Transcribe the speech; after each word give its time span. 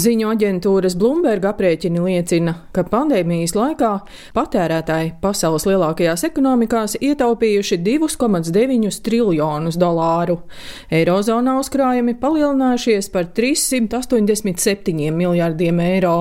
Ziņu 0.00 0.30
aģentūras 0.30 0.94
Bloomberg 0.96 1.44
aprēķini 1.50 2.00
liecina, 2.00 2.54
ka 2.72 2.84
pandēmijas 2.88 3.52
laikā 3.56 3.90
patērētāji 4.36 5.10
pasaules 5.20 5.66
lielākajās 5.68 6.24
ekonomikās 6.28 6.94
ietaupījuši 7.02 7.80
2,9 7.84 9.00
triljonus 9.04 9.76
dolāru. 9.80 10.38
Eirozonā 10.94 11.58
uzkrājumi 11.60 12.14
palielinājušies 12.22 13.10
par 13.12 13.28
387 13.36 15.10
miljārdiem 15.20 15.82
eiro. 15.84 16.18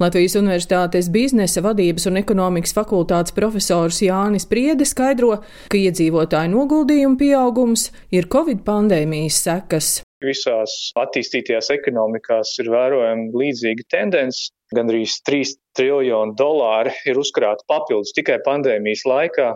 Latvijas 0.00 0.38
Universitātes 0.40 1.10
biznesa 1.12 1.64
vadības 1.66 2.08
un 2.08 2.20
ekonomikas 2.22 2.76
fakultātes 2.76 3.36
profesors 3.36 4.00
Jānis 4.06 4.48
Priede 4.48 4.88
skaidro, 4.88 5.42
ka 5.68 5.80
iedzīvotāju 5.80 6.54
noguldījumu 6.54 7.20
pieaugums 7.20 7.90
ir 8.14 8.30
Covid 8.32 8.64
pandēmijas 8.64 9.42
sekas. 9.44 9.98
Visās 10.20 10.72
attīstītajās 11.00 11.70
ekonomikās 11.72 12.52
ir 12.60 12.68
vērojama 12.72 13.30
līdzīga 13.40 13.86
tendence. 13.92 14.50
Gan 14.76 14.90
arī 14.92 15.02
3 15.26 15.54
triljoni 15.74 16.36
dolāri 16.38 16.92
ir 17.10 17.18
uzkrāti 17.18 17.64
papildus 17.70 18.12
tikai 18.14 18.36
pandēmijas 18.44 19.02
laikā. 19.08 19.48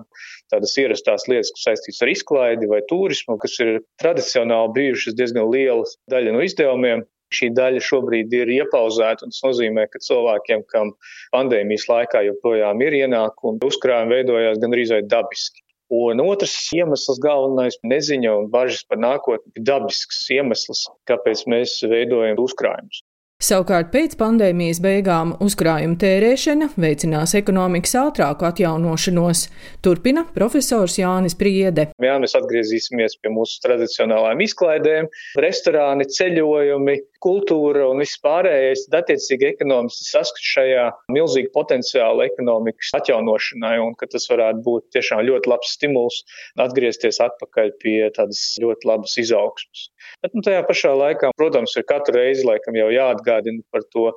Tādas 0.50 0.72
ierastās 0.80 1.28
lietas, 1.30 1.52
kas 1.54 1.66
saistītas 1.68 2.02
ar 2.02 2.12
izklaidi 2.14 2.70
vai 2.70 2.80
turismu, 2.90 3.36
kas 3.42 3.58
ir 3.62 3.82
tradicionāli 4.02 4.74
bijušas 4.78 5.18
diezgan 5.18 5.50
liela 5.52 5.84
daļa 6.10 6.34
no 6.34 6.42
izdevumiem. 6.46 7.04
Šī 7.34 7.50
daļa 7.56 7.80
šobrīd 7.82 8.34
ir 8.36 8.50
iepauzēta, 8.60 9.26
un 9.26 9.32
tas 9.34 9.42
nozīmē, 9.42 9.88
ka 9.90 10.00
cilvēkiem, 10.06 10.62
kam 10.70 10.92
pandēmijas 11.34 11.88
laikā 11.90 12.22
joprojām 12.28 12.82
ir 12.84 12.98
ienākumi, 13.00 13.62
uzkrājumi 13.66 14.18
veidojās 14.20 14.60
gandrīz 14.62 14.92
vai 14.94 15.02
dabiski. 15.08 15.63
Un 15.94 16.22
otrs 16.24 16.54
iemesls, 16.74 17.20
galvenais 17.22 17.78
neziņa 17.86 18.36
un 18.40 18.52
bažas 18.52 18.82
par 18.88 19.02
nākotni, 19.04 19.52
ir 19.58 19.66
dabisks 19.68 20.24
iemesls, 20.34 20.86
kāpēc 21.10 21.44
mēs 21.50 21.80
veidojam 21.90 22.40
uzkrājumus. 22.42 23.04
Savukārt 23.44 23.90
pēc 23.92 24.14
pandēmijas 24.16 24.78
beigām 24.80 25.34
uzkrājuma 25.44 25.98
tērēšana 26.00 26.68
veicinās 26.80 27.34
ekonomikas 27.36 27.92
ātrāku 28.00 28.46
atjaunošanos, 28.48 29.42
turpina 29.84 30.22
profesors 30.36 30.96
Jānis 31.00 31.36
Priede. 31.36 31.90
Jā, 32.00 32.14
mēs 32.22 32.36
atgriezīsimies 32.38 33.18
pie 33.20 33.34
mūsu 33.34 33.58
tradicionālām 33.66 34.40
izklaidēm, 34.46 35.10
restorāni, 35.44 36.06
ceļojumi, 36.14 36.96
kultūra 37.24 37.88
un 37.90 38.02
viss 38.02 38.20
pārējais. 38.24 38.86
Tad, 38.86 39.04
attiecīgi, 39.04 39.50
ekonomisti 39.54 40.06
saskata 40.08 40.48
šajā 40.50 40.84
milzīgu 41.14 41.52
potenciālu 41.54 42.24
ekonomikas 42.26 42.92
atjaunošanai, 43.00 43.76
un 43.82 43.96
ka 43.98 44.08
tas 44.10 44.28
varētu 44.30 44.64
būt 44.66 44.88
tiešām 44.96 45.24
ļoti 45.28 45.52
labs 45.52 45.74
stimuls 45.78 46.22
atgriezties 46.60 47.20
atpakaļ 47.24 47.74
pie 47.82 47.98
tādas 48.16 48.42
ļoti 48.62 48.90
labas 48.90 49.16
izaugsmas. 49.20 49.88
Bet 50.24 50.36
nu, 50.36 50.44
tajā 50.44 50.64
pašā 50.68 50.94
laikā, 50.98 51.32
protams, 51.38 51.76
ir 51.78 51.86
katru 51.88 52.18
reizi 52.18 52.46
laikam 52.46 52.76
jau 52.78 52.90
jāatgādina 52.92 53.64
par 53.72 53.86
to 53.94 54.10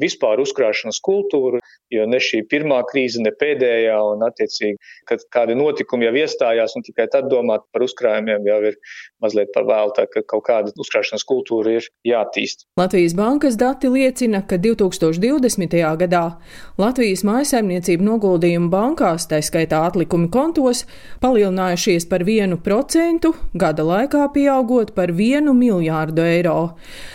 vispār 0.00 0.40
uzkrāšanas 0.42 1.00
kultūru, 1.04 1.60
jo 1.92 2.06
ne 2.08 2.20
šī 2.22 2.42
pirmā 2.50 2.80
krīze, 2.88 3.20
ne 3.24 3.32
pēdējā, 3.34 3.96
un 4.12 4.24
attiecīgi, 4.26 4.76
kad 5.08 5.24
kādi 5.34 5.56
notikumi 5.58 6.08
jau 6.08 6.14
iestājās, 6.22 6.76
un 6.78 6.84
tikai 6.86 7.08
tad 7.12 7.28
domāt 7.32 7.64
par 7.72 7.84
uzkrājumiem 7.86 8.46
jau 8.48 8.58
ir 8.70 8.78
mazliet 9.22 9.52
par 9.54 9.66
vēlu, 9.68 9.94
tā 9.96 10.06
ka 10.10 10.22
kaut 10.28 10.44
kāda 10.48 10.72
uzkrāšanas 10.78 11.26
kultūra 11.28 11.78
ir 11.78 11.88
jātīst. 12.06 12.66
Latvijas 12.78 13.16
bankas 13.18 13.58
dati 13.60 13.90
liecina, 13.92 14.42
ka 14.46 14.58
2020. 14.62 15.78
gadā 16.02 16.24
Latvijas 16.78 17.24
mājasaimniecību 17.26 18.06
noguldījumu 18.06 18.70
bankās, 18.72 19.26
tā 19.30 19.40
skaitā 19.44 19.80
atlikumi 19.88 20.30
kontos, 20.32 20.84
palielinājušies 21.22 22.08
par 22.10 22.24
1%, 22.28 23.32
gada 23.58 23.86
laikā 23.86 24.28
pieaugot 24.34 24.94
par 24.96 25.12
1 25.14 25.50
miljārdu 25.58 26.24
eiro. 26.26 26.58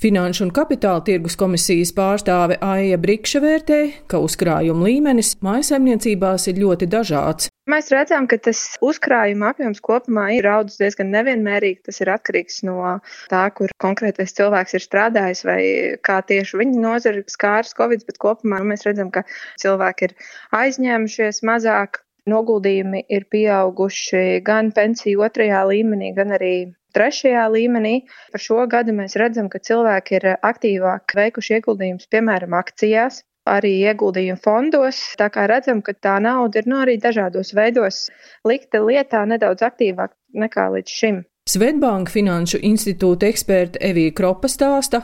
Finanšu 0.04 0.48
un 0.48 0.54
kapitāla 0.56 1.04
tirgus 1.06 1.38
komisijas 1.40 1.94
pārstāve 1.96 2.58
Aija 2.74 2.98
Brikša 2.98 3.40
vērtē, 3.44 3.80
ka 4.10 4.18
uzkrājuma 4.24 4.88
līmenis 4.88 5.34
mājasemniecībās 5.46 6.48
ir 6.50 6.62
ļoti 6.64 6.88
dažāds. 6.90 7.50
Mēs 7.70 7.92
redzam, 7.94 8.26
ka 8.32 8.40
tas 8.48 8.62
uzkrājuma 8.84 9.52
apjoms 9.54 9.82
kopumā 9.84 10.26
ir 10.38 10.48
audzis 10.50 10.80
diezgan 10.82 11.12
nevienmērīgi. 11.14 11.84
Tas 11.88 12.02
ir 12.02 12.12
atkarīgs 12.16 12.64
no 12.66 12.96
tā, 13.32 13.44
kur 13.58 13.74
konkrētais 13.84 14.34
cilvēks 14.40 14.78
ir 14.80 14.86
strādājis 14.86 15.44
vai 15.48 15.60
kā 16.08 16.18
tieši 16.32 16.62
viņa 16.64 16.84
nozara 16.88 17.24
skārs 17.36 17.76
Covid, 17.78 18.08
bet 18.10 18.20
kopumā 18.24 18.64
mēs 18.66 18.88
redzam, 18.88 19.12
ka 19.14 19.26
cilvēki 19.62 20.10
ir 20.10 20.18
aizņēmušies 20.64 21.44
mazāk. 21.50 22.02
Noguldījumi 22.32 23.04
ir 23.12 23.28
pieauguši 23.28 24.40
gan 24.48 24.72
pensiju 24.72 25.26
otrajā 25.28 25.66
līmenī, 25.68 26.14
gan 26.16 26.32
arī 26.38 26.54
trešajā 26.98 27.44
līmenī. 27.56 27.94
Par 28.34 28.44
šo 28.46 28.64
gadu 28.72 28.96
mēs 28.98 29.18
redzam, 29.20 29.50
ka 29.54 29.62
cilvēki 29.70 30.18
ir 30.20 30.28
aktīvāk 30.36 31.16
veikuši 31.20 31.58
ieguldījumus, 31.60 32.10
piemēram, 32.14 32.56
akcijās, 32.60 33.24
arī 33.50 33.74
ieguldījumu 33.90 34.42
fondos. 34.44 35.02
Tā 35.20 35.30
kā 35.34 35.48
redzam, 35.52 35.84
ka 35.86 35.94
tā 35.94 36.16
nauda 36.24 36.62
ir 36.62 36.70
no 36.70 36.78
nu, 36.78 36.82
arī 36.86 36.98
dažādos 37.02 37.54
veidos 37.58 38.08
likta 38.48 38.84
lietā 38.84 39.26
nedaudz 39.30 39.66
aktīvāk 39.70 40.16
nekā 40.46 40.70
līdz 40.78 41.00
šim. 41.02 41.24
Svetbanka 41.44 42.08
finanšu 42.08 42.62
institūta 42.64 43.28
eksperta 43.28 43.82
Evija 43.84 44.14
Kropa 44.16 44.48
stāsta, 44.48 45.02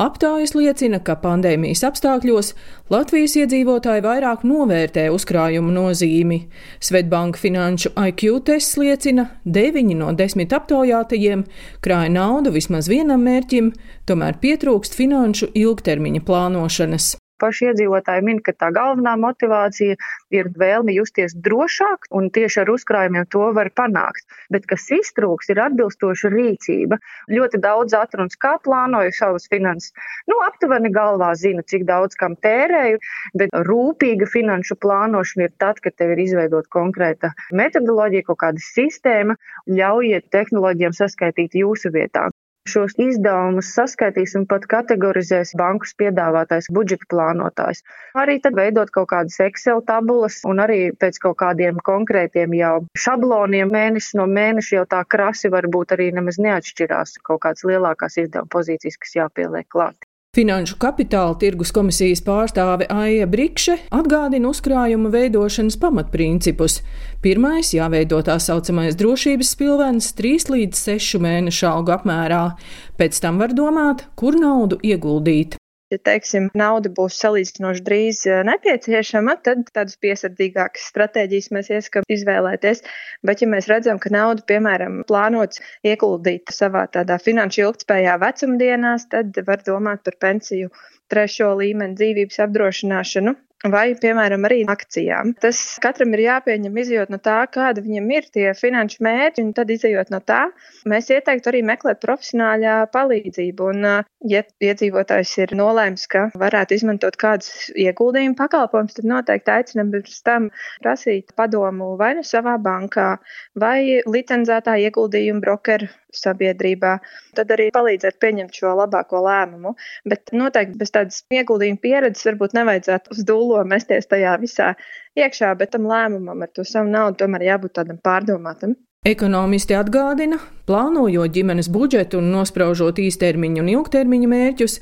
aptājas 0.00 0.54
liecina, 0.56 1.02
ka 1.04 1.18
pandēmijas 1.20 1.84
apstākļos 1.84 2.54
Latvijas 2.94 3.34
iedzīvotāji 3.42 4.00
vairāk 4.06 4.40
novērtē 4.48 5.04
uzkrājumu 5.12 5.68
nozīmi. 5.76 6.38
Svetbanka 6.80 7.42
finanšu 7.44 7.92
IQ 8.08 8.40
tests 8.48 8.80
liecina, 8.80 9.28
9 9.44 9.92
no 10.00 10.14
10 10.16 10.56
aptaujātajiem 10.62 11.44
krāja 11.84 12.14
naudu 12.16 12.56
vismaz 12.56 12.88
vienam 12.88 13.28
mērķim, 13.28 13.74
tomēr 14.08 14.40
pietrūkst 14.40 14.96
finanšu 14.96 15.52
ilgtermiņa 15.52 16.24
plānošanas 16.24 17.18
paši 17.42 17.70
iedzīvotāji 17.70 18.24
min, 18.26 18.40
ka 18.44 18.54
tā 18.56 18.70
galvenā 18.74 19.14
motivācija 19.20 19.98
ir 20.34 20.50
vēlme 20.58 20.94
justies 20.96 21.34
drošāk, 21.46 22.08
un 22.16 22.30
tieši 22.34 22.62
ar 22.62 22.72
uzkrājumiem 22.72 23.28
to 23.34 23.48
var 23.56 23.72
panākt. 23.78 24.26
Bet 24.54 24.68
kas 24.70 24.88
iztrūks, 24.94 25.50
ir 25.52 25.62
atbilstoša 25.66 26.30
rīcība. 26.32 26.98
Ļoti 27.32 27.60
daudz 27.62 27.96
atrunas, 27.98 28.38
kā 28.40 28.54
plānoju 28.64 29.14
savas 29.16 29.48
finanses. 29.52 29.92
Nu, 30.30 30.38
aptuveni 30.46 30.92
galvā 30.94 31.32
zinu, 31.38 31.64
cik 31.66 31.86
daudz 31.88 32.18
kam 32.20 32.36
tērēju, 32.46 33.00
bet 33.38 33.54
rūpīga 33.68 34.28
finanšu 34.30 34.78
plānošana 34.82 35.48
ir 35.48 35.56
tad, 35.62 35.82
kad 35.84 35.96
tev 35.98 36.14
ir 36.14 36.24
izveidot 36.26 36.70
konkrēta 36.72 37.32
metodoloģija, 37.62 38.28
kaut 38.28 38.42
kāda 38.44 38.62
sistēma, 38.72 39.38
ļaujiet 39.70 40.30
tehnoloģijām 40.34 40.96
saskaitīt 41.02 41.58
jūsu 41.62 41.92
vietā. 41.94 42.28
Šos 42.70 42.92
izdevumus 43.02 43.72
saskaitīs 43.74 44.36
un 44.38 44.44
pat 44.50 44.68
kategorizēs 44.70 45.50
bankas 45.58 45.96
piedāvātais 45.98 46.68
budžeta 46.76 47.08
plānotājs. 47.14 47.82
Arī 48.22 48.36
tad 48.44 48.54
veidot 48.58 48.92
kaut 48.94 49.08
kādas 49.10 49.40
Excel 49.42 49.82
tabulas 49.88 50.38
un 50.52 50.62
arī 50.62 50.78
pēc 51.04 51.18
kaut 51.24 51.40
kādiem 51.42 51.82
konkrētiem 51.90 52.54
jau 52.60 52.76
šabloniem 53.06 53.74
mēnesis 53.74 54.14
no 54.20 54.28
mēneša 54.30 54.78
jau 54.78 54.86
tā 54.94 55.02
krasi 55.16 55.50
varbūt 55.56 55.96
arī 55.98 56.12
nemaz 56.20 56.38
neatšķirās 56.46 57.18
kaut 57.26 57.42
kādas 57.48 57.66
lielākās 57.66 58.22
izdevuma 58.22 58.54
pozīcijas, 58.54 59.00
kas 59.02 59.18
jāpieliek 59.18 59.66
klāt. 59.66 60.11
Finanšu 60.32 60.78
kapitāla 60.80 61.34
tirgus 61.36 61.74
komisijas 61.76 62.22
pārstāve 62.24 62.86
Aija 62.88 63.26
Brikše 63.28 63.74
atgādina 63.92 64.48
uzkrājuma 64.48 65.10
veidošanas 65.12 65.76
pamatprincipus. 65.82 66.78
Pirmais- 67.20 67.74
jāveido 67.76 68.22
tā 68.24 68.38
saucamais 68.40 68.96
drošības 68.96 69.52
spilvens 69.52 70.08
3 70.16 70.48
līdz 70.54 70.84
6 70.88 71.20
mēnešu 71.20 71.68
algu 71.68 71.92
apmērā. 71.98 72.56
Pēc 72.96 73.20
tam 73.20 73.44
var 73.44 73.52
domāt, 73.52 74.06
kur 74.16 74.32
naudu 74.32 74.80
ieguldīt 74.80 75.60
ja, 75.92 75.98
teiksim, 76.10 76.48
nauda 76.58 76.90
būs 76.96 77.18
salīdzinoši 77.22 77.84
drīz 77.86 78.22
eh, 78.30 78.40
nepieciešama, 78.48 79.36
tad 79.46 79.66
tādas 79.70 79.98
piesardzīgākas 80.02 80.88
stratēģijas 80.92 81.50
mēs 81.56 81.70
ieskam 81.78 82.08
izvēlēties. 82.16 82.82
Bet, 83.26 83.44
ja 83.44 83.50
mēs 83.52 83.68
redzam, 83.72 84.00
ka 84.02 84.12
nauda, 84.14 84.44
piemēram, 84.48 85.02
plānots 85.08 85.62
ieguldīt 85.86 86.54
savā 86.54 86.86
tādā 86.92 87.20
finanšu 87.22 87.66
ilgtspējā 87.66 88.18
vecumdienās, 88.22 89.08
tad 89.12 89.38
var 89.46 89.64
domāt 89.66 90.04
par 90.08 90.18
pensiju 90.26 90.72
trešo 91.12 91.52
līmeni 91.60 91.98
dzīvības 91.98 92.40
apdrošināšanu, 92.46 93.36
vai, 93.70 93.92
piemēram, 93.98 94.42
arī 94.48 94.62
akcijām. 94.70 95.34
Tas 95.42 95.60
katram 95.82 96.14
ir 96.16 96.24
jāpieņem 96.26 96.78
izjūt 96.82 97.12
no 97.12 97.18
tā, 97.22 97.38
kāda 97.52 97.84
viņam 97.84 98.08
ir 98.16 98.26
tie 98.34 98.48
finanšu 98.58 99.02
mērķi, 99.06 99.44
un 99.46 99.52
tad 99.56 99.70
izjūt 99.70 100.10
no 100.14 100.18
tā, 100.24 100.40
mēs 100.88 101.10
ieteiktu 101.14 101.52
arī 101.52 101.62
meklēt 101.66 102.02
profesionāļā 102.02 102.76
palīdzību. 102.94 103.70
Un, 103.72 103.88
ja 104.32 104.42
iedzīvotājs 104.62 105.36
ir 105.44 105.54
nolēms, 105.58 106.08
ka 106.10 106.28
varētu 106.38 106.78
izmantot 106.78 107.18
kādus 107.20 107.70
ieguldījumu 107.78 108.38
pakalpojumus, 108.38 108.98
tad 108.98 109.10
noteikti 109.12 109.54
aicinam 109.54 109.92
pirms 109.94 110.22
tam 110.26 110.50
prasīt 110.82 111.34
padomu 111.38 111.94
vai 112.00 112.14
nu 112.18 112.26
savā 112.26 112.58
bankā, 112.62 113.16
vai 113.58 114.02
licencētā 114.06 114.78
ieguldījuma 114.88 115.44
brokeru 115.44 115.90
sabiedrībā, 116.18 116.92
tad 117.38 117.52
arī 117.54 117.70
palīdzēt 117.74 118.18
pieņemt 118.22 118.60
šo 118.60 118.74
labāko 118.78 119.22
lēmumu. 119.26 119.74
Bet 120.08 120.32
noteikti 120.36 120.78
bez 120.80 120.94
tādas 120.94 121.22
ieguldījuma 121.32 121.82
pieredzes 121.82 122.28
varbūt 122.30 122.56
nevajadzētu 122.58 123.16
uz 123.16 123.26
dūlo 123.28 123.64
mesties 123.68 124.10
tajā 124.10 124.36
visā 124.42 124.72
iekšā, 125.18 125.52
bet 125.58 125.74
tam 125.76 125.88
lēmumam 125.90 126.44
ar 126.44 126.52
to 126.54 126.64
savu 126.68 126.90
naudu 126.92 127.24
tomēr 127.24 127.48
jābūt 127.52 127.78
tādam 127.80 128.00
pārdomātam. 128.02 128.76
Ekonomisti 129.02 129.74
atgādina, 129.74 130.36
plānojot 130.70 131.32
ģimenes 131.34 131.66
budžetu 131.74 132.20
un 132.20 132.28
nospraužot 132.30 133.00
īstermiņu 133.02 133.64
un 133.64 133.70
ilgtermiņa 133.72 134.28
mērķus, 134.30 134.76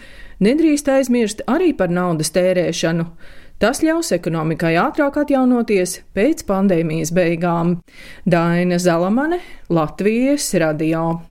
nedrīkst 0.45 0.91
aizmirst 0.93 1.41
arī 1.49 1.71
par 1.79 1.89
naudas 1.89 2.29
tērēšanu. 2.35 3.07
Tas 3.61 3.83
ļaus 3.85 4.09
ekonomikai 4.17 4.71
ātrāk 4.81 5.19
atjaunoties 5.21 5.99
pēc 6.17 6.47
pandēmijas 6.49 7.11
beigām. 7.13 7.75
Daina 8.25 8.79
Zalamane, 8.81 9.43
Latvijas 9.69 10.47
radio. 10.63 11.19